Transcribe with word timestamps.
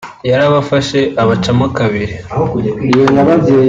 yarabafashe 0.29 0.99
ibacamo 1.21 1.65
kabiri 1.77 2.13